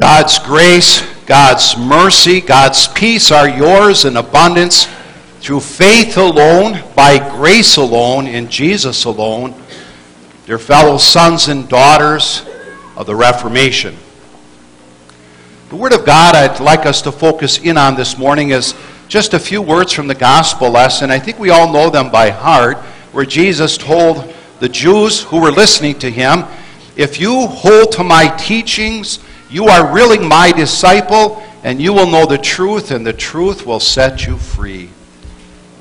God's 0.00 0.38
grace, 0.38 1.02
God's 1.26 1.76
mercy, 1.76 2.40
God's 2.40 2.88
peace 2.88 3.30
are 3.30 3.46
yours 3.46 4.06
in 4.06 4.16
abundance 4.16 4.88
through 5.40 5.60
faith 5.60 6.16
alone, 6.16 6.82
by 6.96 7.18
grace 7.36 7.76
alone, 7.76 8.26
in 8.26 8.48
Jesus 8.48 9.04
alone, 9.04 9.54
dear 10.46 10.58
fellow 10.58 10.96
sons 10.96 11.48
and 11.48 11.68
daughters 11.68 12.46
of 12.96 13.04
the 13.04 13.14
Reformation. 13.14 13.94
The 15.68 15.76
Word 15.76 15.92
of 15.92 16.06
God 16.06 16.34
I'd 16.34 16.60
like 16.60 16.86
us 16.86 17.02
to 17.02 17.12
focus 17.12 17.58
in 17.58 17.76
on 17.76 17.94
this 17.94 18.16
morning 18.16 18.52
is 18.52 18.74
just 19.06 19.34
a 19.34 19.38
few 19.38 19.60
words 19.60 19.92
from 19.92 20.06
the 20.06 20.14
gospel 20.14 20.70
lesson. 20.70 21.10
I 21.10 21.18
think 21.18 21.38
we 21.38 21.50
all 21.50 21.70
know 21.70 21.90
them 21.90 22.10
by 22.10 22.30
heart, 22.30 22.78
where 23.12 23.26
Jesus 23.26 23.76
told 23.76 24.34
the 24.60 24.68
Jews 24.70 25.20
who 25.20 25.42
were 25.42 25.52
listening 25.52 25.98
to 25.98 26.10
him, 26.10 26.44
If 26.96 27.20
you 27.20 27.46
hold 27.48 27.92
to 27.92 28.02
my 28.02 28.34
teachings, 28.38 29.18
you 29.50 29.66
are 29.66 29.92
really 29.92 30.18
my 30.18 30.52
disciple, 30.52 31.42
and 31.64 31.82
you 31.82 31.92
will 31.92 32.08
know 32.08 32.24
the 32.24 32.38
truth, 32.38 32.92
and 32.92 33.04
the 33.04 33.12
truth 33.12 33.66
will 33.66 33.80
set 33.80 34.26
you 34.26 34.38
free. 34.38 34.90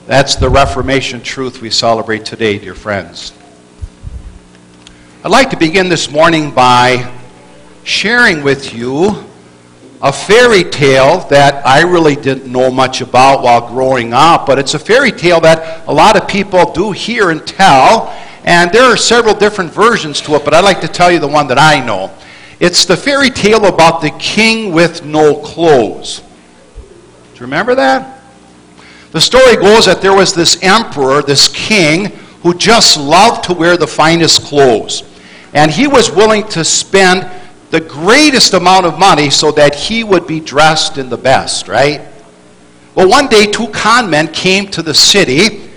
That's 0.08 0.36
the 0.36 0.50
Reformation 0.50 1.22
truth 1.22 1.62
we 1.62 1.70
celebrate 1.70 2.26
today, 2.26 2.58
dear 2.58 2.74
friends. 2.74 3.32
I'd 5.24 5.30
like 5.32 5.52
to 5.52 5.58
begin 5.58 5.88
this 5.88 6.10
morning 6.10 6.50
by 6.50 7.16
sharing 7.84 8.42
with 8.42 8.74
you 8.74 9.24
a 10.02 10.12
fairy 10.12 10.64
tale 10.64 11.20
that 11.28 11.66
I 11.68 11.82
really 11.82 12.16
didn't 12.16 12.52
know 12.52 12.72
much 12.72 13.02
about 13.02 13.44
while 13.44 13.68
growing 13.68 14.14
up, 14.14 14.48
but 14.48 14.58
it's 14.58 14.74
a 14.74 14.80
fairy 14.80 15.12
tale 15.12 15.42
that 15.42 15.88
a 15.88 15.94
lot 15.94 16.20
of 16.20 16.28
people 16.28 16.72
do 16.72 16.92
hear 16.92 17.30
and 17.30 17.46
tell, 17.46 18.08
and 18.46 18.72
there 18.72 18.86
are 18.86 18.98
several 18.98 19.36
different 19.36 19.72
versions 19.72 20.22
to 20.22 20.34
it, 20.36 20.44
but 20.44 20.56
I'd 20.56 20.64
like 20.64 20.82
to 20.82 20.88
tell 20.88 21.12
you 21.12 21.20
the 21.20 21.28
one 21.28 21.48
that 21.50 21.60
I 21.60 21.86
know. 21.86 22.12
It's 22.60 22.86
the 22.86 22.98
fairy 22.98 23.30
tale 23.30 23.66
about 23.66 24.02
the 24.02 24.12
king 24.12 24.74
with 24.74 25.06
no 25.06 25.36
clothes. 25.36 26.20
Do 27.34 27.36
you 27.36 27.42
remember 27.42 27.76
that? 27.76 28.22
The 29.12 29.22
story 29.22 29.56
goes 29.56 29.86
that 29.86 30.02
there 30.02 30.14
was 30.14 30.34
this 30.34 30.62
emperor, 30.62 31.22
this 31.22 31.48
king, 31.48 32.08
who 32.44 32.54
just 32.54 32.98
loved 32.98 33.46
to 33.46 33.54
wear 33.54 33.78
the 33.78 33.88
finest 33.88 34.44
clothes. 34.44 35.04
And 35.54 35.72
he 35.72 35.88
was 35.88 36.12
willing 36.12 36.48
to 36.50 36.64
spend 36.64 37.30
the 37.72 37.80
greatest 37.80 38.54
amount 38.54 38.86
of 38.86 39.00
money 39.00 39.30
so 39.30 39.52
that 39.54 39.76
he 39.76 40.04
would 40.04 40.28
be 40.28 40.40
dressed 40.40 40.98
in 40.98 41.10
the 41.10 41.18
best, 41.18 41.68
right? 41.68 42.02
Well, 42.94 43.08
one 43.08 43.28
day, 43.28 43.46
two 43.46 43.68
con 43.68 44.10
men 44.10 44.28
came 44.28 44.68
to 44.72 44.82
the 44.82 44.94
city 44.94 45.70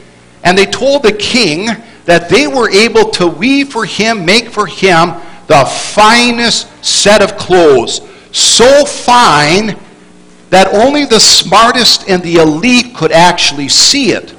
and 0.43 0.59
they 0.59 0.67
told 0.67 1.05
the 1.05 1.13
king 1.13 1.69
that 2.07 2.29
they 2.29 2.49
were 2.49 2.69
able 2.71 3.11
to 3.11 3.29
weave 3.29 3.69
for 3.71 3.85
him, 3.85 4.25
make 4.25 4.49
for 4.49 4.67
him 4.67 5.15
the 5.47 5.65
finest 5.65 6.69
set 6.83 7.23
of 7.23 7.39
clothes, 7.39 8.03
so 8.33 8.85
fine 8.85 9.79
that 10.51 10.69
only 10.75 11.07
the 11.07 11.19
smartest 11.19 12.11
and 12.11 12.23
the 12.23 12.37
elite 12.37 12.95
could 12.95 13.11
actually 13.11 13.69
see 13.69 14.13
it. 14.13 14.35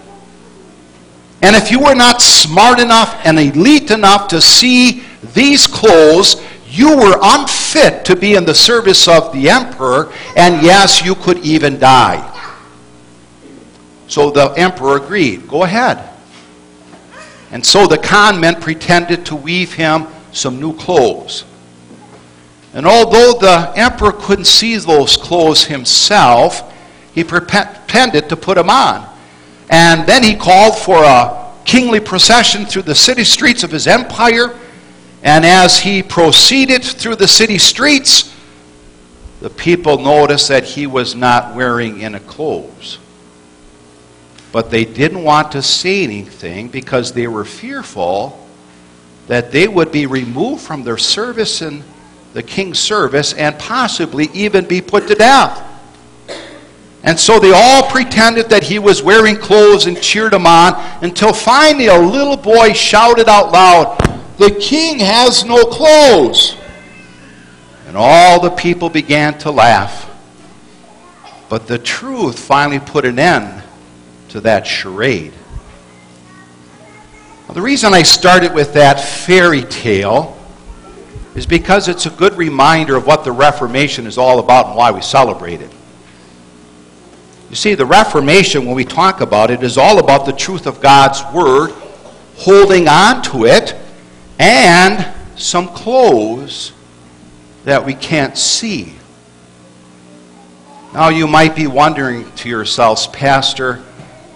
And 1.42 1.56
if 1.56 1.72
you 1.72 1.80
were 1.80 1.96
not 1.96 2.22
smart 2.22 2.80
enough 2.80 3.20
and 3.26 3.40
elite 3.40 3.90
enough 3.90 4.28
to 4.28 4.40
see 4.40 5.04
these 5.34 5.66
clothes, 5.66 6.42
you 6.68 6.96
were 6.96 7.18
unfit 7.22 8.06
to 8.06 8.16
be 8.16 8.36
in 8.36 8.46
the 8.46 8.56
service 8.56 9.08
of 9.08 9.34
the 9.34 9.50
emperor, 9.50 10.12
and 10.38 10.64
yes, 10.64 11.04
you 11.04 11.16
could 11.16 11.40
even 11.40 11.80
die. 11.80 12.30
So 14.08 14.30
the 14.30 14.52
emperor 14.52 14.98
agreed. 14.98 15.48
Go 15.48 15.64
ahead. 15.64 16.10
And 17.52 17.66
so 17.66 17.88
the 17.88 17.98
con 17.98 18.40
men 18.40 18.62
pretended 18.62 19.26
to 19.28 19.36
weave 19.36 19.74
him 19.74 20.08
some 20.32 20.60
new 20.60 20.76
clothes. 20.76 21.46
And 22.74 22.88
although 22.88 23.34
the 23.40 23.72
emperor 23.76 24.12
couldn't 24.12 24.46
see 24.46 24.78
those 24.78 25.16
clothes 25.16 25.64
himself, 25.66 26.74
he 27.14 27.24
pretended 27.24 28.30
to 28.30 28.36
put 28.36 28.56
them 28.56 28.70
on. 28.70 29.08
And 29.70 30.08
then 30.08 30.24
he 30.24 30.36
called 30.36 30.78
for 30.78 31.04
a 31.04 31.52
kingly 31.66 32.00
procession 32.00 32.66
through 32.66 32.82
the 32.84 32.96
city 32.96 33.24
streets 33.24 33.64
of 33.64 33.72
his 33.72 33.88
empire. 33.88 34.60
And 35.22 35.46
as 35.46 35.80
he 35.80 36.02
proceeded 36.04 36.84
through 36.84 37.16
the 37.18 37.28
city 37.28 37.58
streets, 37.58 38.34
the 39.40 39.50
people 39.50 40.00
noticed 40.00 40.48
that 40.48 40.64
he 40.64 40.88
was 40.88 41.16
not 41.16 41.56
wearing 41.56 42.04
any 42.04 42.20
clothes. 42.20 42.98
But 44.52 44.70
they 44.70 44.86
didn't 44.86 45.24
want 45.24 45.52
to 45.54 45.62
say 45.62 46.04
anything 46.04 46.70
because 46.70 47.14
they 47.14 47.28
were 47.28 47.46
fearful 47.46 48.40
that 49.28 49.52
they 49.52 49.68
would 49.68 49.92
be 49.92 50.06
removed 50.06 50.62
from 50.62 50.84
their 50.84 50.98
service 50.98 51.62
in 51.62 51.84
the 52.34 52.44
king's 52.44 52.80
service 52.80 53.34
and 53.34 53.58
possibly 53.58 54.30
even 54.34 54.66
be 54.66 54.82
put 54.82 55.08
to 55.08 55.16
death. 55.16 55.70
And 57.04 57.20
so 57.20 57.40
they 57.40 57.52
all 57.54 57.90
pretended 57.90 58.50
that 58.50 58.64
he 58.64 58.80
was 58.80 59.04
wearing 59.04 59.36
clothes 59.36 59.86
and 59.88 60.02
cheered 60.02 60.34
him 60.34 60.48
on 60.48 60.74
until 61.04 61.34
finally 61.34 61.88
a 61.88 61.98
little 61.98 62.38
boy 62.38 62.74
shouted 62.74 63.28
out 63.28 63.52
loud, 63.52 63.98
The 64.38 64.52
king 64.52 65.00
has 65.00 65.44
no 65.46 65.64
clothes. 65.66 66.56
And 67.88 67.98
all 67.98 68.40
the 68.40 68.52
people 68.52 68.90
began 68.90 69.38
to 69.40 69.52
laugh. 69.52 70.10
But 71.50 71.68
the 71.68 71.78
truth 71.78 72.40
finally 72.40 72.80
put 72.80 73.06
an 73.06 73.20
end 73.20 73.62
to 74.30 74.42
that 74.42 74.66
charade. 74.66 75.34
The 77.54 77.62
reason 77.62 77.94
I 77.94 78.02
started 78.02 78.52
with 78.52 78.74
that 78.74 79.00
fairy 79.00 79.62
tale 79.62 80.36
is 81.36 81.46
because 81.46 81.88
it's 81.88 82.06
a 82.06 82.12
good 82.12 82.36
reminder 82.36 82.96
of 82.96 83.08
what 83.08 83.24
the 83.24 83.32
Reformation 83.32 84.06
is 84.06 84.18
all 84.18 84.40
about 84.40 84.68
and 84.68 84.76
why 84.76 84.92
we 84.92 85.02
celebrate 85.02 85.62
it. 85.62 85.72
You 87.50 87.56
see, 87.56 87.76
the 87.76 87.86
Reformation, 87.86 88.66
when 88.66 88.76
we 88.76 88.86
talk 88.86 89.22
about 89.22 89.52
it, 89.52 89.64
is 89.64 89.78
all 89.78 90.00
about 90.00 90.26
the 90.26 90.34
truth 90.34 90.66
of 90.66 90.82
God's 90.82 91.24
Word, 91.34 91.72
holding 92.36 92.88
on 92.88 93.22
to 93.24 93.46
it, 93.46 93.76
and 94.40 95.08
some 95.36 95.68
clothes 95.68 96.74
that 97.64 97.84
we 97.84 97.94
can't 97.94 98.38
see. 98.38 98.94
Now, 100.94 101.10
you 101.10 101.26
might 101.28 101.56
be 101.56 101.66
wondering 101.66 102.32
to 102.38 102.50
yourselves, 102.50 103.08
Pastor, 103.08 103.78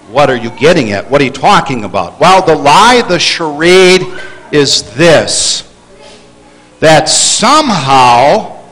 what 0.09 0.29
are 0.29 0.35
you 0.35 0.49
getting 0.51 0.91
at? 0.91 1.09
What 1.09 1.21
are 1.21 1.25
you 1.25 1.31
talking 1.31 1.83
about? 1.83 2.19
Well, 2.19 2.43
the 2.43 2.55
lie, 2.55 3.03
the 3.07 3.19
charade 3.19 4.01
is 4.51 4.93
this 4.95 5.66
that 6.79 7.09
somehow 7.09 8.63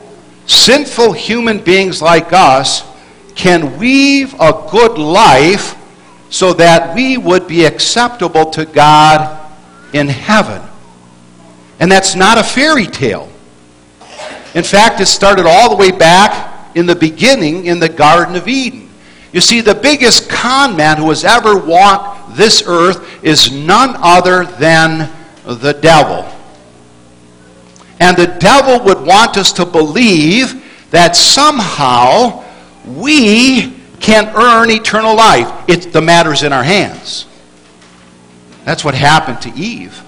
sinful 0.46 1.12
human 1.12 1.58
beings 1.58 2.00
like 2.00 2.32
us 2.32 2.84
can 3.34 3.78
weave 3.78 4.34
a 4.34 4.66
good 4.70 4.98
life 4.98 5.76
so 6.30 6.52
that 6.54 6.94
we 6.94 7.18
would 7.18 7.46
be 7.46 7.64
acceptable 7.64 8.46
to 8.50 8.64
God 8.64 9.52
in 9.92 10.08
heaven. 10.08 10.62
And 11.78 11.90
that's 11.90 12.14
not 12.14 12.38
a 12.38 12.42
fairy 12.42 12.86
tale. 12.86 13.28
In 14.54 14.64
fact, 14.64 15.00
it 15.00 15.06
started 15.06 15.46
all 15.46 15.68
the 15.68 15.76
way 15.76 15.90
back 15.90 16.74
in 16.74 16.86
the 16.86 16.96
beginning 16.96 17.66
in 17.66 17.78
the 17.78 17.88
Garden 17.88 18.36
of 18.36 18.48
Eden. 18.48 18.88
You 19.32 19.40
see, 19.40 19.60
the 19.60 19.74
biggest 19.74 20.30
con 20.30 20.76
man 20.76 20.96
who 20.96 21.10
has 21.10 21.24
ever 21.24 21.58
walked 21.58 22.36
this 22.36 22.62
earth 22.66 23.22
is 23.22 23.52
none 23.52 23.94
other 23.98 24.44
than 24.44 25.10
the 25.44 25.72
devil. 25.74 26.24
And 28.00 28.16
the 28.16 28.26
devil 28.26 28.84
would 28.84 29.06
want 29.06 29.36
us 29.36 29.52
to 29.54 29.66
believe 29.66 30.62
that 30.90 31.16
somehow 31.16 32.44
we 32.86 33.74
can 34.00 34.34
earn 34.36 34.70
eternal 34.70 35.16
life. 35.16 35.68
It, 35.68 35.92
the 35.92 36.02
matter's 36.02 36.42
in 36.42 36.52
our 36.52 36.62
hands. 36.62 37.26
That's 38.64 38.84
what 38.84 38.94
happened 38.94 39.40
to 39.42 39.50
Eve. 39.54 40.02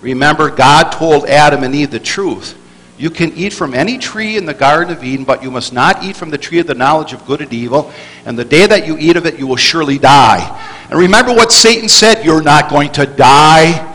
Remember, 0.00 0.50
God 0.50 0.90
told 0.90 1.26
Adam 1.26 1.62
and 1.62 1.74
Eve 1.74 1.90
the 1.90 2.00
truth. 2.00 2.56
You 2.98 3.08
can 3.08 3.32
eat 3.32 3.54
from 3.54 3.72
any 3.72 3.96
tree 3.96 4.36
in 4.36 4.44
the 4.44 4.52
Garden 4.52 4.94
of 4.94 5.02
Eden, 5.02 5.24
but 5.24 5.42
you 5.42 5.50
must 5.50 5.72
not 5.72 6.04
eat 6.04 6.16
from 6.16 6.28
the 6.28 6.36
tree 6.36 6.58
of 6.58 6.66
the 6.66 6.74
knowledge 6.74 7.14
of 7.14 7.24
good 7.24 7.40
and 7.40 7.52
evil. 7.52 7.90
And 8.26 8.38
the 8.38 8.44
day 8.44 8.66
that 8.66 8.86
you 8.86 8.98
eat 8.98 9.16
of 9.16 9.24
it, 9.24 9.38
you 9.38 9.46
will 9.46 9.56
surely 9.56 9.98
die. 9.98 10.86
And 10.90 10.98
remember 10.98 11.32
what 11.32 11.50
Satan 11.50 11.88
said 11.88 12.24
you're 12.24 12.42
not 12.42 12.68
going 12.68 12.92
to 12.92 13.06
die. 13.06 13.86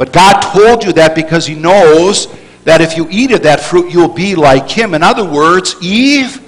But 0.00 0.14
God 0.14 0.40
told 0.40 0.82
you 0.82 0.94
that 0.94 1.14
because 1.14 1.46
he 1.46 1.54
knows 1.54 2.26
that 2.64 2.80
if 2.80 2.96
you 2.96 3.06
eat 3.10 3.32
of 3.32 3.42
that 3.42 3.60
fruit, 3.60 3.92
you'll 3.92 4.08
be 4.08 4.34
like 4.34 4.66
him. 4.66 4.94
In 4.94 5.02
other 5.02 5.26
words, 5.26 5.76
Eve, 5.82 6.40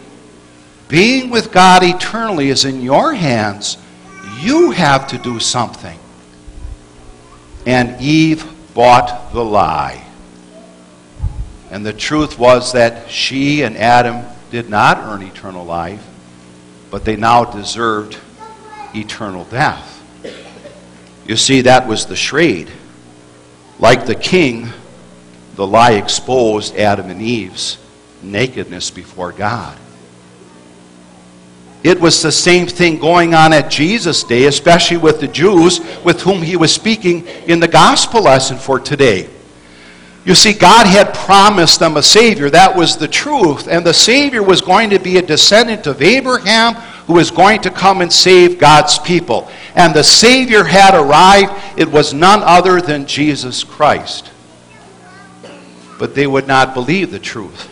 being 0.88 1.28
with 1.28 1.52
God 1.52 1.82
eternally 1.84 2.48
is 2.48 2.64
in 2.64 2.80
your 2.80 3.12
hands. 3.12 3.76
You 4.40 4.70
have 4.70 5.06
to 5.08 5.18
do 5.18 5.38
something. 5.38 5.98
And 7.66 8.00
Eve 8.00 8.50
bought 8.72 9.34
the 9.34 9.44
lie. 9.44 10.02
And 11.70 11.84
the 11.84 11.92
truth 11.92 12.38
was 12.38 12.72
that 12.72 13.10
she 13.10 13.64
and 13.64 13.76
Adam 13.76 14.24
did 14.50 14.70
not 14.70 14.96
earn 14.96 15.22
eternal 15.22 15.66
life, 15.66 16.02
but 16.90 17.04
they 17.04 17.16
now 17.16 17.44
deserved 17.44 18.16
eternal 18.94 19.44
death. 19.44 20.02
You 21.26 21.36
see, 21.36 21.60
that 21.60 21.86
was 21.86 22.06
the 22.06 22.16
charade. 22.16 22.70
Like 23.82 24.06
the 24.06 24.14
king, 24.14 24.68
the 25.56 25.66
lie 25.66 25.94
exposed 25.94 26.76
Adam 26.76 27.10
and 27.10 27.20
Eve's 27.20 27.78
nakedness 28.22 28.92
before 28.92 29.32
God. 29.32 29.76
It 31.82 32.00
was 32.00 32.22
the 32.22 32.30
same 32.30 32.68
thing 32.68 33.00
going 33.00 33.34
on 33.34 33.52
at 33.52 33.68
Jesus' 33.72 34.22
day, 34.22 34.44
especially 34.44 34.98
with 34.98 35.18
the 35.18 35.26
Jews 35.26 35.80
with 36.04 36.20
whom 36.20 36.42
he 36.42 36.54
was 36.54 36.72
speaking 36.72 37.26
in 37.48 37.58
the 37.58 37.66
gospel 37.66 38.22
lesson 38.22 38.56
for 38.56 38.78
today. 38.78 39.28
You 40.24 40.36
see, 40.36 40.52
God 40.52 40.86
had 40.86 41.12
promised 41.12 41.80
them 41.80 41.96
a 41.96 42.04
Savior. 42.04 42.50
That 42.50 42.76
was 42.76 42.96
the 42.96 43.08
truth. 43.08 43.66
And 43.66 43.84
the 43.84 43.92
Savior 43.92 44.44
was 44.44 44.60
going 44.60 44.90
to 44.90 45.00
be 45.00 45.16
a 45.16 45.22
descendant 45.22 45.88
of 45.88 46.00
Abraham 46.00 46.74
who 47.06 47.14
was 47.14 47.32
going 47.32 47.60
to 47.62 47.70
come 47.70 48.00
and 48.00 48.12
save 48.12 48.60
God's 48.60 49.00
people. 49.00 49.50
And 49.74 49.94
the 49.94 50.04
Savior 50.04 50.64
had 50.64 50.94
arrived. 50.94 51.52
It 51.78 51.90
was 51.90 52.12
none 52.12 52.42
other 52.42 52.80
than 52.80 53.06
Jesus 53.06 53.64
Christ. 53.64 54.30
But 55.98 56.14
they 56.14 56.26
would 56.26 56.46
not 56.46 56.74
believe 56.74 57.10
the 57.10 57.18
truth, 57.18 57.68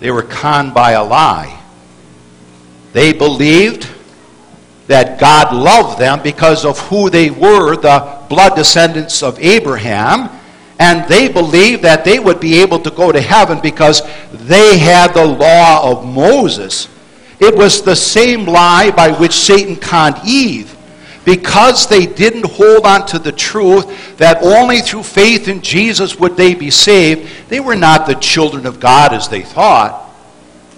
they 0.00 0.10
were 0.10 0.22
conned 0.22 0.74
by 0.74 0.92
a 0.92 1.04
lie. 1.04 1.58
They 2.92 3.12
believed 3.12 3.88
that 4.88 5.18
God 5.18 5.54
loved 5.54 5.98
them 5.98 6.22
because 6.22 6.66
of 6.66 6.78
who 6.78 7.08
they 7.08 7.30
were, 7.30 7.76
the 7.76 8.18
blood 8.28 8.54
descendants 8.54 9.22
of 9.22 9.38
Abraham 9.38 10.28
and 10.82 11.08
they 11.08 11.28
believed 11.28 11.82
that 11.82 12.04
they 12.04 12.18
would 12.18 12.40
be 12.40 12.60
able 12.60 12.80
to 12.80 12.90
go 12.90 13.12
to 13.12 13.20
heaven 13.20 13.60
because 13.60 14.02
they 14.32 14.78
had 14.78 15.14
the 15.14 15.24
law 15.24 15.92
of 15.92 16.04
Moses. 16.04 16.88
It 17.42 17.56
was 17.56 17.82
the 17.82 17.96
same 17.96 18.46
lie 18.46 18.90
by 18.92 19.10
which 19.10 19.32
Satan 19.32 19.76
conned 19.76 20.16
Eve. 20.24 20.76
Because 21.24 21.88
they 21.88 22.06
didn't 22.06 22.46
hold 22.46 22.86
on 22.86 23.06
to 23.06 23.18
the 23.18 23.32
truth 23.32 24.16
that 24.16 24.42
only 24.42 24.80
through 24.80 25.02
faith 25.04 25.46
in 25.46 25.60
Jesus 25.60 26.18
would 26.18 26.36
they 26.36 26.54
be 26.54 26.70
saved, 26.70 27.30
they 27.48 27.60
were 27.60 27.76
not 27.76 28.06
the 28.06 28.14
children 28.14 28.66
of 28.66 28.80
God 28.80 29.12
as 29.12 29.28
they 29.28 29.42
thought. 29.42 30.10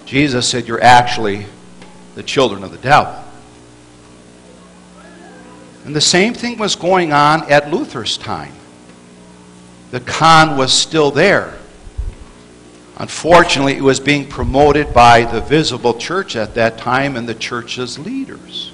Jesus 0.05 0.47
said, 0.47 0.67
You're 0.67 0.83
actually 0.83 1.45
the 2.13 2.21
children 2.23 2.63
of 2.63 2.71
the 2.71 2.77
devil. 2.77 3.15
And 5.85 5.95
the 5.95 6.01
same 6.01 6.33
thing 6.33 6.57
was 6.57 6.75
going 6.75 7.13
on 7.13 7.51
at 7.51 7.71
Luther's 7.71 8.17
time 8.17 8.53
the 9.91 9.99
con 10.01 10.57
was 10.57 10.73
still 10.73 11.09
there. 11.09 11.57
Unfortunately, 12.97 13.75
it 13.75 13.83
was 13.83 13.99
being 13.99 14.27
promoted 14.27 14.93
by 14.93 15.25
the 15.25 15.41
visible 15.41 15.93
church 15.93 16.35
at 16.35 16.55
that 16.55 16.77
time 16.77 17.17
and 17.17 17.27
the 17.27 17.35
church's 17.35 17.99
leaders. 17.99 18.71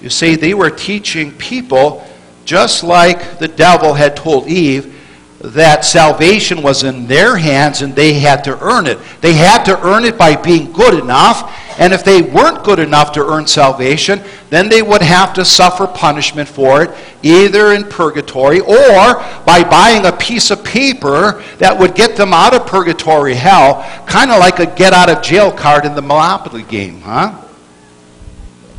You 0.00 0.08
see, 0.08 0.34
they 0.34 0.54
were 0.54 0.70
teaching 0.70 1.32
people, 1.32 2.06
just 2.46 2.82
like 2.82 3.38
the 3.38 3.48
devil 3.48 3.92
had 3.92 4.16
told 4.16 4.48
Eve, 4.48 4.96
that 5.40 5.84
salvation 5.84 6.62
was 6.62 6.82
in 6.82 7.06
their 7.06 7.36
hands 7.36 7.82
and 7.82 7.94
they 7.94 8.14
had 8.14 8.44
to 8.44 8.58
earn 8.62 8.86
it. 8.86 8.98
They 9.20 9.34
had 9.34 9.64
to 9.64 9.78
earn 9.86 10.04
it 10.04 10.16
by 10.16 10.36
being 10.36 10.72
good 10.72 10.94
enough, 10.94 11.54
and 11.80 11.94
if 11.94 12.04
they 12.04 12.20
weren't 12.20 12.62
good 12.62 12.78
enough 12.78 13.10
to 13.12 13.26
earn 13.26 13.46
salvation, 13.46 14.20
then 14.50 14.68
they 14.68 14.82
would 14.82 15.00
have 15.00 15.32
to 15.32 15.46
suffer 15.46 15.86
punishment 15.86 16.46
for 16.46 16.82
it, 16.82 16.90
either 17.22 17.72
in 17.72 17.84
purgatory 17.84 18.60
or 18.60 19.14
by 19.46 19.64
buying 19.64 20.04
a 20.04 20.12
piece 20.12 20.50
of 20.50 20.62
paper 20.62 21.42
that 21.56 21.76
would 21.76 21.94
get 21.94 22.16
them 22.16 22.34
out 22.34 22.52
of 22.52 22.66
purgatory 22.66 23.32
hell, 23.32 23.82
kind 24.06 24.30
of 24.30 24.38
like 24.38 24.58
a 24.58 24.66
get 24.66 24.92
out 24.92 25.08
of 25.08 25.22
jail 25.22 25.50
card 25.50 25.86
in 25.86 25.94
the 25.94 26.02
Monopoly 26.02 26.64
game, 26.64 27.00
huh? 27.00 27.40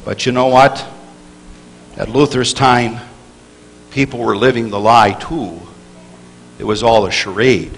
But 0.05 0.27
you 0.27 0.31
know 0.31 0.47
what? 0.47 0.85
At 1.97 2.07
Luther's 2.07 2.53
time, 2.53 2.99
people 3.89 4.19
were 4.19 4.37
living 4.37 4.69
the 4.69 4.79
lie 4.79 5.13
too. 5.13 5.59
It 6.59 6.65
was 6.65 6.83
all 6.83 7.07
a 7.07 7.11
charade. 7.11 7.75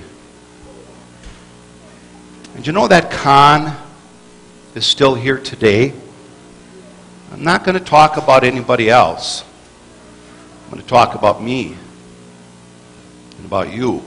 And 2.55 2.67
you 2.67 2.73
know 2.73 2.89
that 2.89 3.09
con 3.09 3.77
is 4.75 4.85
still 4.85 5.15
here 5.15 5.37
today? 5.37 5.93
I'm 7.31 7.43
not 7.43 7.63
going 7.63 7.77
to 7.77 7.83
talk 7.83 8.17
about 8.17 8.43
anybody 8.43 8.89
else. 8.89 9.43
I'm 10.65 10.71
going 10.71 10.81
to 10.81 10.87
talk 10.87 11.15
about 11.15 11.41
me 11.41 11.75
and 13.37 13.45
about 13.45 13.73
you. 13.73 14.03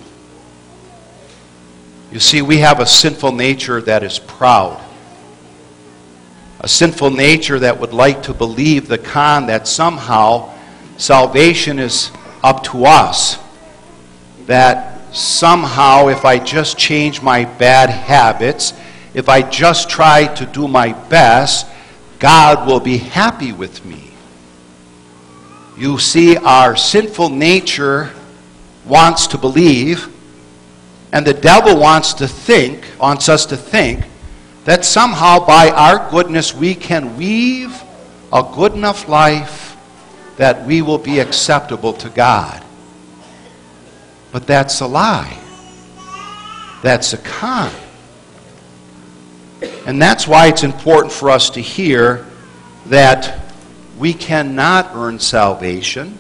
You 2.11 2.21
see, 2.21 2.43
we 2.43 2.59
have 2.59 2.81
a 2.81 2.87
sinful 2.87 3.33
nature 3.33 3.81
that 3.83 4.03
is 4.03 4.19
proud. 4.19 4.83
A 6.61 6.69
sinful 6.69 7.11
nature 7.11 7.59
that 7.59 7.81
would 7.81 7.93
like 7.93 8.23
to 8.25 8.35
believe 8.35 8.89
the 8.89 8.99
con 8.99 9.47
that 9.47 9.69
somehow 9.69 10.53
salvation 10.97 11.79
is 11.79 12.11
up 12.43 12.63
to 12.65 12.87
us 12.87 13.39
that 14.47 15.15
somehow, 15.15 16.09
if 16.09 16.25
I 16.25 16.39
just 16.39 16.79
change 16.79 17.21
my 17.21 17.45
bad 17.45 17.91
habits, 17.91 18.73
if 19.17 19.31
I 19.31 19.41
just 19.41 19.89
try 19.89 20.27
to 20.35 20.45
do 20.45 20.69
my 20.69 20.93
best, 20.93 21.67
God 22.19 22.67
will 22.67 22.81
be 22.81 22.99
happy 22.99 23.51
with 23.51 23.83
me. 23.83 24.13
You 25.79 25.99
see, 25.99 26.37
our 26.37 26.77
sinful 26.77 27.31
nature 27.31 28.13
wants 28.85 29.27
to 29.29 29.39
believe, 29.39 30.07
and 31.13 31.27
the 31.27 31.33
devil 31.33 31.81
wants 31.81 32.13
to 32.15 32.29
think, 32.29 32.87
wants 33.01 33.31
us 33.31 33.47
to 33.47 33.57
think, 33.57 34.05
that 34.67 34.85
somehow 34.85 35.47
by 35.47 35.71
our 35.71 36.11
goodness 36.11 36.55
we 36.55 36.75
can 36.75 37.17
weave 37.17 37.83
a 38.35 38.47
good 38.55 38.75
enough 38.75 39.09
life 39.09 39.79
that 40.37 40.67
we 40.67 40.83
will 40.83 40.99
be 40.99 41.21
acceptable 41.21 41.95
to 41.95 42.11
God. 42.11 42.63
But 44.31 44.47
that's 44.47 44.81
a 44.81 44.87
lie. 44.87 45.39
That's 46.83 47.15
a 47.15 47.19
con. 47.19 47.73
And 49.87 50.03
that's 50.03 50.27
why 50.29 50.49
it's 50.49 50.65
important 50.65 51.13
for 51.13 51.31
us 51.31 51.51
to 51.51 51.61
hear 51.61 52.27
that 52.87 53.41
we 53.99 54.13
cannot 54.13 54.91
earn 54.95 55.19
salvation. 55.19 56.19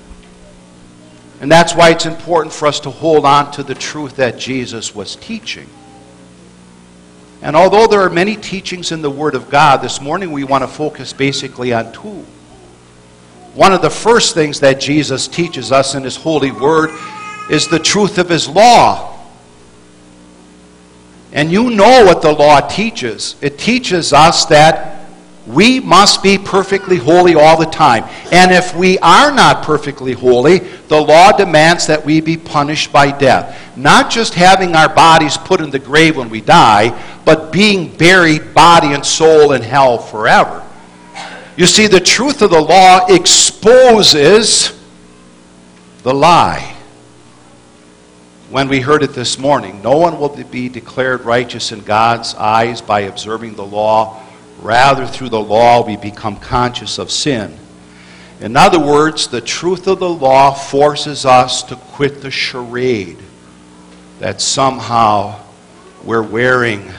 And 1.41 1.53
that's 1.53 1.75
why 1.75 1.91
it's 1.91 2.07
important 2.07 2.55
for 2.55 2.67
us 2.67 2.81
to 2.81 2.91
hold 2.91 3.27
on 3.27 3.51
to 3.53 3.63
the 3.63 3.75
truth 3.75 4.17
that 4.17 4.39
Jesus 4.39 4.95
was 4.95 5.17
teaching. 5.17 5.69
And 7.43 7.55
although 7.55 7.87
there 7.87 8.01
are 8.01 8.11
many 8.11 8.37
teachings 8.37 8.93
in 8.93 9.03
the 9.03 9.11
Word 9.11 9.35
of 9.35 9.51
God, 9.51 9.83
this 9.83 10.01
morning 10.01 10.33
we 10.33 10.45
want 10.45 10.63
to 10.63 10.69
focus 10.69 11.13
basically 11.13 11.75
on 11.75 11.93
two. 11.93 12.25
One 13.55 13.73
of 13.73 13.83
the 13.83 13.91
first 13.91 14.35
things 14.35 14.61
that 14.61 14.81
Jesus 14.81 15.29
teaches 15.29 15.73
us 15.73 15.95
in 15.95 16.03
His 16.03 16.17
holy 16.17 16.51
Word 16.51 16.91
is 17.51 17.69
the 17.69 17.79
truth 17.79 18.19
of 18.19 18.29
his 18.29 18.49
law. 18.49 19.16
And 21.37 21.53
you 21.53 21.69
know 21.69 22.03
what 22.07 22.23
the 22.23 22.33
law 22.33 22.61
teaches. 22.61 23.37
It 23.43 23.59
teaches 23.59 24.15
us 24.15 24.47
that 24.47 25.07
we 25.47 25.81
must 25.81 26.23
be 26.23 26.39
perfectly 26.39 26.97
holy 26.97 27.35
all 27.35 27.59
the 27.59 27.67
time. 27.67 28.05
And 28.33 28.51
if 28.51 28.75
we 28.75 28.99
are 29.01 29.31
not 29.31 29.63
perfectly 29.63 30.15
holy, 30.15 30.61
the 30.89 30.99
law 30.99 31.33
demands 31.33 31.87
that 31.89 32.03
we 32.03 32.23
be 32.23 32.39
punished 32.39 32.91
by 32.91 33.11
death. 33.11 33.77
Not 33.77 34.11
just 34.11 34.33
having 34.33 34.75
our 34.75 34.89
bodies 34.89 35.37
put 35.37 35.61
in 35.61 35.69
the 35.69 35.79
grave 35.79 36.17
when 36.17 36.31
we 36.31 36.41
die, 36.41 36.99
but 37.27 37.53
being 37.53 37.95
buried 37.95 38.55
body 38.55 38.95
and 38.95 39.05
soul 39.05 39.53
in 39.53 39.61
hell 39.61 39.99
forever. 39.99 40.67
You 41.59 41.67
see, 41.67 41.87
the 41.87 42.01
truth 42.01 42.41
of 42.41 42.49
the 42.49 42.61
law 42.61 43.07
exposes 43.09 44.73
the 46.03 46.15
lie 46.15 46.76
when 48.57 48.69
we 48.69 48.81
heard 48.81 49.03
it 49.03 49.13
this 49.13 49.39
morning. 49.39 49.83
No 49.83 49.99
one 49.99 50.19
will 50.19 50.31
be 50.31 50.71
declared 50.71 51.27
righteous 51.27 51.73
in 51.73 51.81
God's 51.81 52.35
eyes 52.37 52.81
by 52.81 53.01
observing 53.01 53.55
the 53.55 53.67
law. 53.67 54.23
Rather, 54.63 55.07
through 55.07 55.29
the 55.29 55.39
law, 55.39 55.87
we 55.87 55.99
become 55.99 56.37
conscious 56.37 56.97
of 56.97 57.11
sin. 57.11 57.55
In 58.41 58.57
other 58.57 58.81
words, 58.81 59.29
the 59.29 59.43
truth 59.43 59.87
of 59.87 59.99
the 59.99 60.09
law 60.09 60.55
forces 60.55 61.27
us 61.27 61.65
to 61.65 61.77
quit 61.77 62.23
the 62.23 62.31
charade 62.31 63.19
that 64.21 64.41
somehow 64.41 65.39
we're 66.03 66.23
wearing 66.23 66.91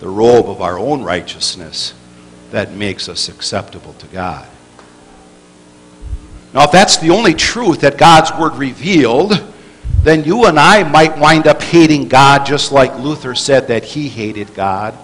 the 0.00 0.08
robe 0.10 0.50
of 0.50 0.60
our 0.60 0.78
own 0.78 1.02
righteousness 1.02 1.94
that 2.50 2.72
makes 2.72 3.08
us 3.08 3.30
acceptable 3.30 3.94
to 3.94 4.06
God. 4.08 4.46
Now, 6.52 6.64
if 6.64 6.72
that's 6.72 6.98
the 6.98 7.08
only 7.08 7.32
truth 7.32 7.80
that 7.80 7.96
God's 7.96 8.38
Word 8.38 8.56
revealed, 8.56 9.53
then 10.04 10.24
you 10.24 10.44
and 10.44 10.58
I 10.58 10.84
might 10.84 11.18
wind 11.18 11.46
up 11.46 11.62
hating 11.62 12.08
God 12.08 12.44
just 12.44 12.72
like 12.72 12.98
Luther 12.98 13.34
said 13.34 13.68
that 13.68 13.84
he 13.84 14.08
hated 14.08 14.54
God. 14.54 14.96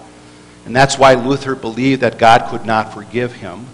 And 0.65 0.75
that's 0.75 0.97
why 0.97 1.15
Luther 1.15 1.55
believed 1.55 2.01
that 2.01 2.19
God 2.19 2.49
could 2.49 2.65
not 2.65 2.93
forgive 2.93 3.33
him. 3.33 3.65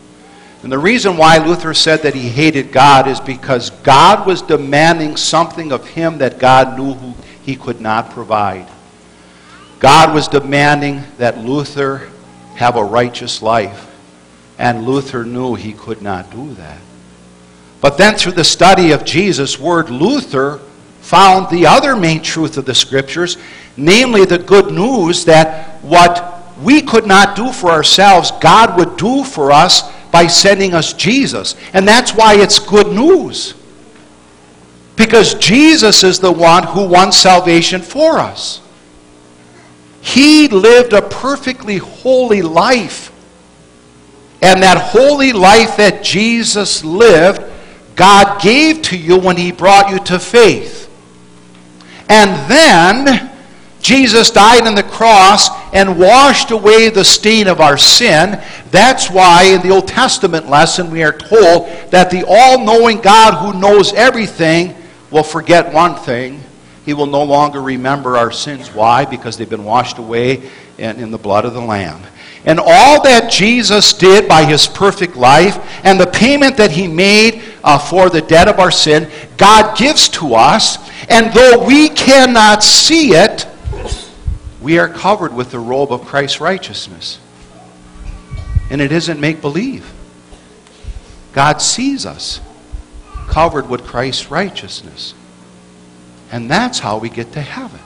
And 0.64 0.72
the 0.72 0.80
reason 0.80 1.18
why 1.18 1.38
Luther 1.38 1.74
said 1.74 2.02
that 2.04 2.16
he 2.16 2.30
hated 2.30 2.72
God 2.72 3.08
is 3.08 3.20
because 3.20 3.70
God 3.70 4.26
was 4.26 4.42
demanding 4.42 5.16
something 5.18 5.72
of 5.72 5.88
him 5.88 6.18
that 6.20 6.40
God 6.40 6.78
knew 6.78 7.14
he 7.44 7.56
could 7.56 7.80
not 7.80 8.12
provide. 8.12 8.68
God 9.80 10.14
was 10.14 10.28
demanding 10.28 11.04
that 11.18 11.38
Luther 11.38 12.10
have 12.56 12.76
a 12.76 12.84
righteous 12.84 13.42
life, 13.42 13.96
and 14.58 14.86
Luther 14.86 15.24
knew 15.24 15.54
he 15.54 15.74
could 15.74 16.02
not 16.02 16.32
do 16.32 16.54
that. 16.56 16.80
But 17.80 17.98
then 17.98 18.16
through 18.16 18.32
the 18.32 18.44
study 18.44 18.92
of 18.92 19.06
Jesus' 19.06 19.60
word, 19.60 19.90
Luther 19.92 20.60
found 21.08 21.50
the 21.50 21.66
other 21.66 21.96
main 21.96 22.22
truth 22.22 22.58
of 22.58 22.66
the 22.66 22.76
Scriptures, 22.76 23.38
namely 23.78 24.26
the 24.26 24.38
good 24.38 24.74
news 24.74 25.24
that 25.24 25.82
what 25.82 26.44
we 26.62 26.82
could 26.82 27.08
not 27.08 27.34
do 27.34 27.54
for 27.54 27.72
ourselves, 27.72 28.32
God 28.42 28.78
would 28.78 28.98
do 28.98 29.24
for 29.24 29.54
us 29.54 29.90
by 30.12 30.28
sending 30.28 30.74
us 30.74 30.92
Jesus. 30.92 31.56
And 31.72 31.88
that's 31.88 32.12
why 32.12 32.36
it's 32.36 32.60
good 32.60 32.88
news. 32.88 33.54
Because 34.98 35.36
Jesus 35.36 36.04
is 36.04 36.20
the 36.20 36.32
one 36.32 36.64
who 36.64 36.86
won 36.86 37.14
salvation 37.14 37.82
for 37.82 38.20
us. 38.20 38.62
He 40.02 40.50
lived 40.50 40.92
a 40.92 41.02
perfectly 41.02 41.78
holy 41.78 42.42
life. 42.42 43.14
And 44.42 44.62
that 44.62 44.78
holy 44.78 45.32
life 45.32 45.78
that 45.78 46.04
Jesus 46.04 46.84
lived, 46.84 47.42
God 47.96 48.42
gave 48.42 48.82
to 48.84 48.98
you 48.98 49.18
when 49.18 49.38
He 49.38 49.54
brought 49.54 49.90
you 49.90 50.00
to 50.00 50.20
faith. 50.20 50.87
And 52.10 52.50
then 52.50 53.32
Jesus 53.82 54.32
died 54.32 54.68
on 54.68 54.76
the 54.76 54.84
cross 54.84 55.50
and 55.74 56.00
washed 56.00 56.52
away 56.52 56.90
the 56.90 57.06
stain 57.06 57.48
of 57.48 57.62
our 57.62 57.78
sin. 57.78 58.42
That's 58.72 59.10
why 59.10 59.44
in 59.44 59.62
the 59.62 59.70
Old 59.70 59.88
Testament 59.88 60.50
lesson 60.50 60.92
we 60.92 61.04
are 61.04 61.18
told 61.18 61.68
that 61.92 62.10
the 62.10 62.26
all 62.28 62.64
knowing 62.64 63.00
God 63.00 63.36
who 63.36 63.60
knows 63.60 63.94
everything 63.94 64.76
will 65.12 65.24
forget 65.24 65.74
one 65.74 65.96
thing. 65.96 66.42
He 66.86 66.94
will 66.94 67.06
no 67.06 67.24
longer 67.24 67.62
remember 67.62 68.18
our 68.18 68.32
sins. 68.32 68.74
Why? 68.74 69.06
Because 69.06 69.38
they've 69.38 69.50
been 69.50 69.66
washed 69.66 69.98
away 69.98 70.50
in, 70.78 71.00
in 71.00 71.12
the 71.12 71.18
blood 71.18 71.46
of 71.46 71.54
the 71.54 71.62
Lamb. 71.62 72.02
And 72.46 72.60
all 72.62 73.04
that 73.04 73.30
Jesus 73.30 73.92
did 73.92 74.28
by 74.28 74.46
his 74.46 74.68
perfect 74.68 75.18
life 75.18 75.58
and 75.84 76.00
the 76.00 76.08
payment 76.08 76.56
that 76.58 76.72
he 76.72 76.88
made 76.88 77.44
uh, 77.64 77.78
for 77.78 78.10
the 78.10 78.22
debt 78.22 78.48
of 78.48 78.60
our 78.60 78.72
sin, 78.72 79.10
God 79.36 79.78
gives 79.78 80.08
to 80.10 80.34
us. 80.36 80.78
And 81.10 81.34
though 81.34 81.66
we 81.66 81.90
cannot 81.90 82.64
see 82.64 83.14
it, 83.14 83.48
we 84.62 84.80
are 84.80 84.90
covered 84.90 85.34
with 85.34 85.52
the 85.52 85.60
robe 85.60 85.92
of 85.92 86.06
Christ's 86.06 86.42
righteousness. 86.42 87.20
And 88.70 88.82
it 88.82 88.92
isn't 88.92 89.20
make 89.20 89.42
believe. 89.42 89.94
God 91.34 91.62
sees 91.62 92.06
us 92.06 92.42
covered 93.28 93.70
with 93.70 93.86
Christ's 93.86 94.32
righteousness. 94.32 95.14
And 96.32 96.50
that's 96.50 96.80
how 96.80 96.98
we 96.98 97.10
get 97.10 97.34
to 97.34 97.42
heaven. 97.42 97.80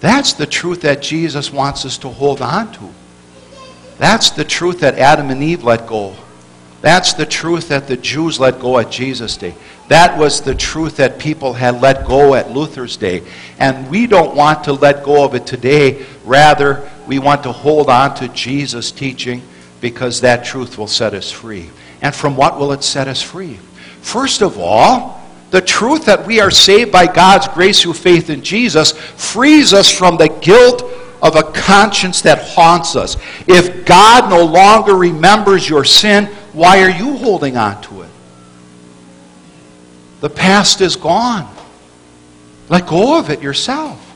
That's 0.00 0.32
the 0.32 0.46
truth 0.46 0.82
that 0.82 1.02
Jesus 1.02 1.52
wants 1.52 1.84
us 1.84 1.98
to 1.98 2.08
hold 2.08 2.42
on 2.42 2.72
to. 2.72 2.90
That's 3.98 4.30
the 4.30 4.44
truth 4.44 4.80
that 4.80 4.98
Adam 4.98 5.30
and 5.30 5.42
Eve 5.42 5.62
let 5.62 5.86
go. 5.86 6.16
That's 6.80 7.12
the 7.12 7.26
truth 7.26 7.68
that 7.68 7.86
the 7.86 7.96
Jews 7.96 8.40
let 8.40 8.58
go 8.58 8.78
at 8.78 8.90
Jesus' 8.90 9.36
day. 9.36 9.54
That 9.88 10.18
was 10.18 10.40
the 10.40 10.54
truth 10.54 10.96
that 10.96 11.18
people 11.18 11.52
had 11.52 11.82
let 11.82 12.06
go 12.06 12.34
at 12.34 12.52
Luther's 12.52 12.96
day. 12.96 13.22
And 13.58 13.90
we 13.90 14.06
don't 14.06 14.34
want 14.34 14.64
to 14.64 14.72
let 14.72 15.04
go 15.04 15.24
of 15.24 15.34
it 15.34 15.46
today. 15.46 16.06
Rather, 16.24 16.88
we 17.06 17.18
want 17.18 17.42
to 17.42 17.52
hold 17.52 17.90
on 17.90 18.14
to 18.16 18.28
Jesus' 18.28 18.92
teaching 18.92 19.42
because 19.80 20.20
that 20.20 20.44
truth 20.44 20.78
will 20.78 20.86
set 20.86 21.12
us 21.12 21.30
free. 21.30 21.68
And 22.02 22.14
from 22.14 22.36
what 22.36 22.58
will 22.58 22.72
it 22.72 22.82
set 22.82 23.08
us 23.08 23.20
free? 23.20 23.58
First 24.00 24.42
of 24.42 24.58
all, 24.58 25.20
the 25.50 25.60
truth 25.60 26.06
that 26.06 26.26
we 26.26 26.40
are 26.40 26.50
saved 26.50 26.92
by 26.92 27.06
God's 27.06 27.48
grace 27.48 27.82
through 27.82 27.94
faith 27.94 28.30
in 28.30 28.42
Jesus 28.42 28.92
frees 28.92 29.74
us 29.74 29.90
from 29.90 30.16
the 30.16 30.28
guilt 30.40 30.84
of 31.22 31.36
a 31.36 31.42
conscience 31.42 32.22
that 32.22 32.38
haunts 32.54 32.96
us. 32.96 33.16
If 33.46 33.84
God 33.84 34.30
no 34.30 34.44
longer 34.44 34.94
remembers 34.94 35.68
your 35.68 35.84
sin, 35.84 36.30
why 36.52 36.82
are 36.82 36.90
you 36.90 37.16
holding 37.16 37.56
on 37.56 37.80
to 37.82 38.02
it? 38.02 38.10
The 40.20 40.30
past 40.30 40.80
is 40.80 40.96
gone. 40.96 41.52
Let 42.68 42.86
go 42.86 43.18
of 43.18 43.30
it 43.30 43.42
yourself. 43.42 44.06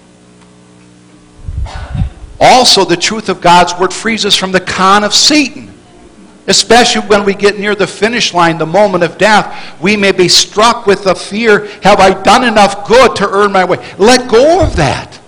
Also, 2.41 2.85
the 2.85 2.97
truth 2.97 3.29
of 3.29 3.41
God's 3.41 3.79
word 3.79 3.93
frees 3.93 4.27
us 4.27 4.37
from 4.37 4.53
the 4.53 4.61
con 4.61 5.05
of 5.05 5.15
Satan. 5.15 5.73
Especially 6.47 7.01
when 7.03 7.25
we 7.25 7.35
get 7.35 7.59
near 7.59 7.75
the 7.75 7.87
finish 7.87 8.35
line, 8.35 8.59
the 8.59 8.67
moment 8.67 9.03
of 9.03 9.17
death, 9.17 9.81
we 9.81 9.97
may 9.97 10.13
be 10.13 10.29
struck 10.29 10.87
with 10.87 11.05
the 11.05 11.15
fear 11.15 11.67
have 11.83 12.01
I 12.01 12.23
done 12.23 12.45
enough 12.45 12.87
good 12.87 13.17
to 13.17 13.29
earn 13.29 13.51
my 13.51 13.65
way? 13.65 13.79
Let 13.99 14.31
go 14.31 14.63
of 14.63 14.77
that. 14.77 15.19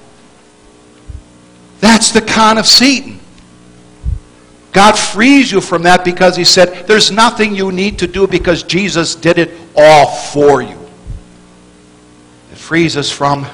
That's 1.81 2.13
the 2.13 2.21
con 2.21 2.59
of 2.59 2.67
Satan. 2.67 3.16
God 4.77 4.99
frees 4.99 5.51
you 5.51 5.63
from 5.63 5.85
that 5.85 6.05
because 6.05 6.37
He 6.37 6.45
said, 6.45 6.87
There's 6.87 7.11
nothing 7.11 7.57
you 7.57 7.73
need 7.73 7.99
to 8.01 8.07
do 8.07 8.27
because 8.27 8.63
Jesus 8.63 9.15
did 9.15 9.39
it 9.39 9.51
all 9.75 10.07
for 10.07 10.61
you. 10.61 10.79
It 12.53 12.59
frees 12.59 12.95
us 12.99 13.11
from 13.11 13.47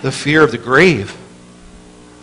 the 0.00 0.10
fear 0.10 0.42
of 0.42 0.50
the 0.50 0.56
grave. 0.56 1.14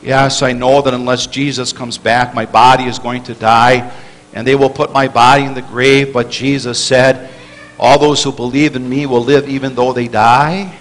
Yes, 0.01 0.41
I 0.41 0.53
know 0.53 0.81
that 0.81 0.95
unless 0.95 1.27
Jesus 1.27 1.71
comes 1.71 1.99
back, 1.99 2.33
my 2.33 2.47
body 2.47 2.85
is 2.85 2.97
going 2.97 3.21
to 3.25 3.35
die, 3.35 3.93
and 4.33 4.47
they 4.47 4.55
will 4.55 4.71
put 4.71 4.91
my 4.91 5.07
body 5.07 5.43
in 5.43 5.53
the 5.53 5.61
grave. 5.61 6.11
But 6.11 6.31
Jesus 6.31 6.83
said, 6.83 7.29
All 7.77 7.99
those 7.99 8.23
who 8.23 8.31
believe 8.31 8.75
in 8.75 8.89
me 8.89 9.05
will 9.05 9.23
live 9.23 9.47
even 9.47 9.75
though 9.75 9.93
they 9.93 10.07
die. 10.07 10.75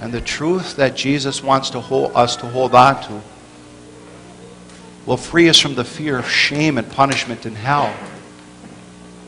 And 0.00 0.10
the 0.10 0.22
truth 0.22 0.76
that 0.76 0.96
Jesus 0.96 1.42
wants 1.42 1.68
to 1.68 1.80
hold, 1.80 2.12
us 2.16 2.36
to 2.36 2.46
hold 2.46 2.74
on 2.74 3.02
to 3.02 3.20
will 5.06 5.16
free 5.16 5.48
us 5.48 5.58
from 5.58 5.74
the 5.74 5.84
fear 5.84 6.18
of 6.18 6.28
shame 6.28 6.78
and 6.78 6.90
punishment 6.90 7.46
in 7.46 7.54
hell. 7.54 7.94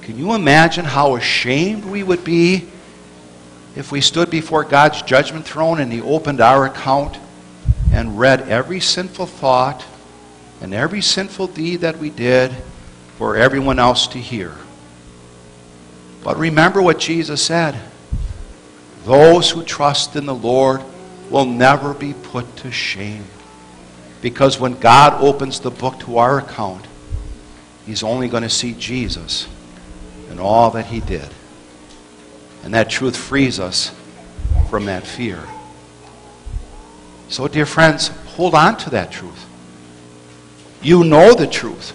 Can 0.03 0.19
you 0.19 0.35
imagine 0.35 0.85
how 0.85 1.17
ashamed 1.17 1.85
we 1.85 2.03
would 2.03 2.25
be 2.25 2.69
if 3.75 3.91
we 3.91 4.01
stood 4.01 4.31
before 4.31 4.65
God's 4.65 5.03
judgment 5.03 5.47
throne 5.47 5.81
and 5.81 5.93
He 5.93 6.01
opened 6.01 6.41
our 6.41 6.67
account 6.67 7.19
and 7.93 8.19
read 8.19 8.49
every 8.49 8.81
sinful 8.81 9.27
thought 9.27 9.85
and 10.61 10.75
every 10.75 11.01
sinful 11.01 11.49
deed 11.49 11.81
that 11.81 11.99
we 11.99 12.11
did 12.11 12.53
for 13.17 13.37
everyone 13.37 13.79
else 13.79 14.07
to 14.09 14.19
hear? 14.19 14.55
But 16.23 16.39
remember 16.39 16.83
what 16.83 16.99
Jesus 16.99 17.45
said 17.45 17.79
those 19.05 19.51
who 19.51 19.65
trust 19.65 20.15
in 20.15 20.27
the 20.27 20.35
Lord 20.35 20.81
will 21.29 21.45
never 21.45 21.93
be 21.93 22.13
put 22.13 22.57
to 22.59 22.71
shame. 22.71 23.25
Because 24.23 24.59
when 24.59 24.75
God 24.79 25.21
opens 25.23 25.61
the 25.61 25.71
book 25.71 25.99
to 26.01 26.17
our 26.17 26.39
account, 26.39 26.87
He's 27.85 28.03
only 28.03 28.29
going 28.29 28.45
to 28.45 28.49
see 28.49 28.73
Jesus 28.73 29.49
and 30.31 30.41
all 30.41 30.71
that 30.71 30.87
He 30.87 31.01
did. 31.01 31.29
And 32.65 32.73
that 32.73 32.89
truth 32.89 33.17
frees 33.17 33.61
us 33.61 33.95
from 34.71 34.87
that 34.87 35.05
fear. 35.05 35.43
So, 37.29 37.49
dear 37.49 37.67
friends, 37.67 38.09
hold 38.37 38.55
on 38.55 38.77
to 38.79 38.91
that 38.91 39.11
truth. 39.11 39.47
You 40.81 41.03
know 41.03 41.35
the 41.35 41.47
truth. 41.47 41.93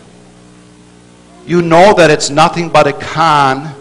You 1.46 1.62
know 1.62 1.93
that 1.93 2.12
it's 2.12 2.29
nothing 2.29 2.69
but 2.69 2.88
a 2.88 2.93
con 2.93 3.74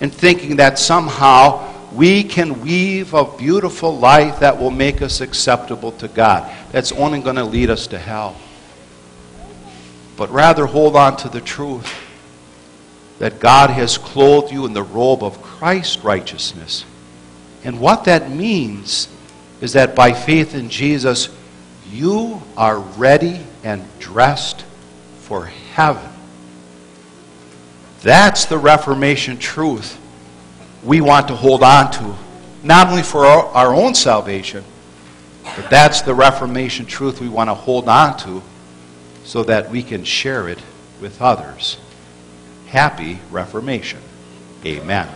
in 0.00 0.10
thinking 0.10 0.56
that 0.56 0.78
somehow 0.78 1.71
we 1.94 2.24
can 2.24 2.62
weave 2.62 3.14
a 3.14 3.24
beautiful 3.24 3.96
life 3.96 4.40
that 4.40 4.58
will 4.58 4.70
make 4.70 5.02
us 5.02 5.20
acceptable 5.20 5.92
to 5.92 6.08
God. 6.08 6.50
That's 6.72 6.92
only 6.92 7.20
going 7.20 7.36
to 7.36 7.44
lead 7.44 7.70
us 7.70 7.86
to 7.88 7.98
hell. 7.98 8.36
But 10.16 10.30
rather 10.30 10.66
hold 10.66 10.96
on 10.96 11.16
to 11.18 11.28
the 11.28 11.40
truth 11.40 11.92
that 13.18 13.40
God 13.40 13.70
has 13.70 13.98
clothed 13.98 14.52
you 14.52 14.66
in 14.66 14.72
the 14.72 14.82
robe 14.82 15.22
of 15.22 15.42
Christ's 15.42 16.02
righteousness. 16.02 16.84
And 17.64 17.80
what 17.80 18.04
that 18.04 18.30
means 18.30 19.08
is 19.60 19.74
that 19.74 19.94
by 19.94 20.12
faith 20.12 20.54
in 20.54 20.68
Jesus, 20.68 21.28
you 21.90 22.42
are 22.56 22.78
ready 22.78 23.40
and 23.62 23.84
dressed 24.00 24.64
for 25.20 25.46
heaven. 25.46 26.10
That's 28.00 28.46
the 28.46 28.58
Reformation 28.58 29.38
truth 29.38 29.98
we 30.84 31.00
want 31.00 31.28
to 31.28 31.36
hold 31.36 31.62
on 31.62 31.90
to, 31.92 32.14
not 32.62 32.88
only 32.88 33.02
for 33.02 33.24
our, 33.24 33.44
our 33.48 33.74
own 33.74 33.94
salvation, 33.94 34.64
but 35.44 35.68
that's 35.70 36.02
the 36.02 36.14
Reformation 36.14 36.86
truth 36.86 37.20
we 37.20 37.28
want 37.28 37.50
to 37.50 37.54
hold 37.54 37.88
on 37.88 38.16
to 38.18 38.42
so 39.24 39.42
that 39.44 39.70
we 39.70 39.82
can 39.82 40.04
share 40.04 40.48
it 40.48 40.58
with 41.00 41.20
others. 41.20 41.78
Happy 42.66 43.20
Reformation. 43.30 44.00
Amen. 44.64 45.08